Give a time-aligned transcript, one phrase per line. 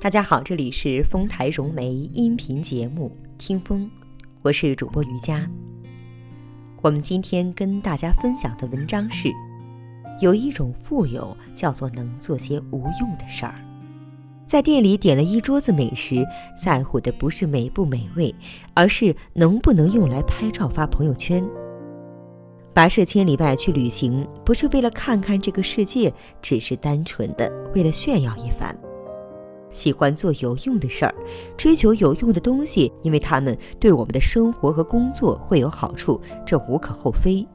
[0.00, 3.84] 大家好，这里是丰台融媒音频节目《听风》，
[4.42, 5.44] 我是主播瑜伽。
[6.80, 9.28] 我们今天跟大家分享的文章是：
[10.20, 13.56] 有一种富有叫做能做些无用的事儿。
[14.46, 16.24] 在店里点了一桌子美食，
[16.56, 18.32] 在乎的不是美不美味，
[18.74, 21.44] 而是能不能用来拍照发朋友圈。
[22.72, 28.78] 跋涉千里外去旅行，不是为了看看这个世界，只是单纯的为了炫耀一番。
[29.70, 31.14] 喜欢做有用的事儿，
[31.56, 37.46] 追求有用的东西，因为他们对我们的生活和工作会有好处，这无可厚非。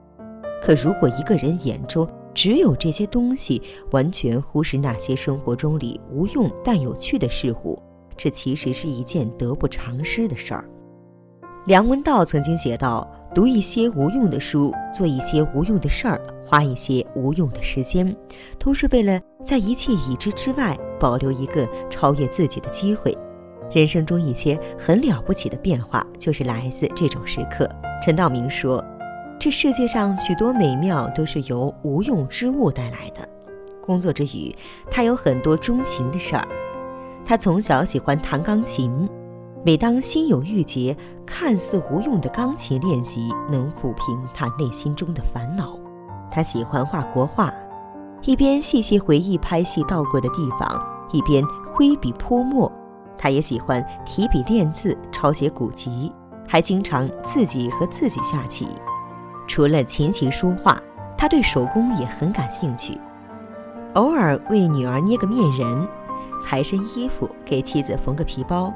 [0.61, 7.81] 可如果一个人眼中只有这些东西，完全忽视那些生活中里无用但有趣的事物，
[8.15, 10.63] 这其实是一件得不偿失的事儿。
[11.65, 18.13] 梁文道曾经写道：“读一些无用的书，做一些无用的事儿，花一些无用的时间，
[18.59, 23.17] 都是为了在一切已知之外。”保留一个超越自己的机会，
[23.73, 27.67] 人生中一些很了不起的变化，就是来自这种时刻。
[28.01, 28.81] 陈道明说
[29.37, 33.27] ：“这世界上许多美妙都是由无用之物带来的。”
[33.85, 34.55] 工作之余，
[34.89, 36.47] 他有很多钟情的事儿。
[37.25, 39.09] 他从小喜欢弹钢琴，
[39.65, 40.95] 每当心有郁结，
[41.25, 45.77] 看似无用的钢琴练习能抚平他内心中的烦恼。
[46.31, 47.53] 他喜欢画国画，
[48.21, 50.92] 一边细细回忆拍戏到过的地方。
[51.11, 52.71] 一边挥笔泼墨，
[53.17, 56.11] 他也喜欢提笔练字、抄写古籍，
[56.47, 58.67] 还经常自己和自己下棋。
[59.47, 60.81] 除了琴棋书画，
[61.17, 62.99] 他对手工也很感兴趣，
[63.93, 65.87] 偶尔为女儿捏个面人，
[66.41, 68.73] 裁身衣服，给妻子缝个皮包。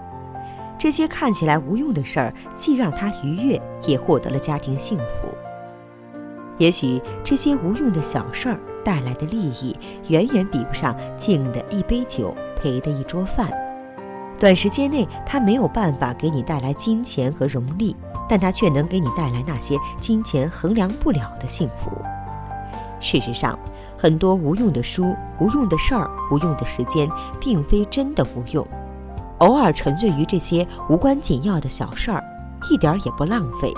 [0.78, 5.28] 这些看起来无用的事儿，既让他愉悦，也获得了家庭幸福。
[6.58, 8.60] 也许这些无用的小事儿。
[8.88, 9.76] 带来的利益
[10.08, 13.52] 远远比不上敬的一杯酒、陪的一桌饭。
[14.40, 17.94] 短时间内，他没有办法给你带来金钱和荣利，
[18.30, 21.92] 但他却能给你带来那些金钱衡量不了的幸福。
[23.02, 23.60] 事实上，
[23.98, 27.10] 很多无用的书、无用的事儿、无用的时间，
[27.42, 28.66] 并非真的无用。
[29.40, 32.24] 偶尔沉醉于这些无关紧要的小事儿，
[32.72, 33.74] 一点儿也不浪费。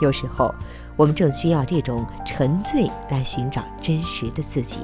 [0.00, 0.54] 有时候。
[0.96, 4.78] 我们正需要这种沉醉来寻找真实的自己。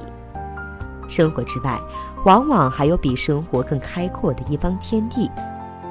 [1.07, 1.79] 生活之外，
[2.25, 5.31] 往往还有比生活更开阔的一方天地，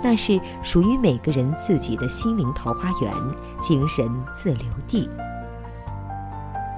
[0.02, 3.10] 那是属于每个人自己的心灵桃花源、
[3.62, 5.08] 精神自留地。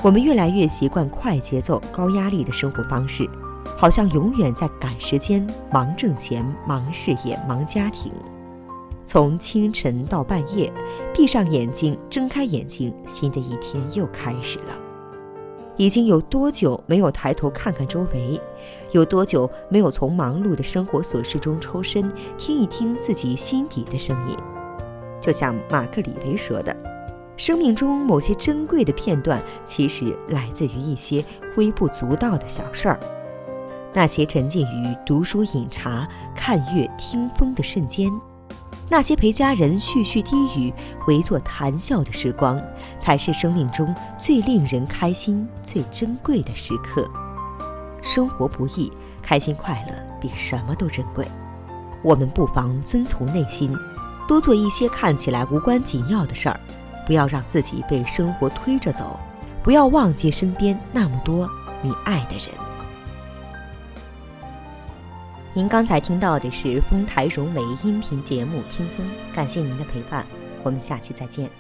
[0.05, 3.29] 我们越来越习惯快节奏、高压力的生活方式，
[3.77, 8.13] 好像永远在赶时间、忙挣钱、忙事业、忙家庭。
[9.05, 10.73] 从清晨到半夜，
[11.13, 14.79] 闭上眼睛，睁开眼睛，新的一天又开始了。
[15.77, 18.41] 已经有多久没有抬头看看周围？
[18.93, 24.37] 有多久没有从忙碌的生活琐事中抽身，听一听自己心底的声音？
[25.21, 26.77] 就像马克·李维说的
[27.37, 31.25] ：“生命中某些珍贵的片段，其实来自于一些
[31.57, 33.01] 微不足道的小事儿。
[33.95, 38.11] 那些沉浸于读书、饮茶、看月、听风的瞬间。”
[38.93, 40.71] 那些陪家人絮絮低语、
[41.09, 42.63] 围坐谈笑的时光，
[42.99, 47.11] 才是生命中最令人开心、最珍贵的时刻。
[48.03, 48.93] 生活不易，
[49.23, 51.27] 开心快乐比什么都珍贵。
[52.03, 53.75] 我们不妨遵从内心，
[54.29, 56.61] 多做一些看起来无关紧要的事儿，
[57.07, 59.19] 不要让自己被生活推着走，
[59.63, 61.49] 不要忘记身边那么多
[61.81, 62.72] 你爱的人。
[65.55, 70.25] 您刚才听到的是丰台融媒音频节目《听风》，感谢您的陪伴，
[70.63, 71.51] 我们下期再见。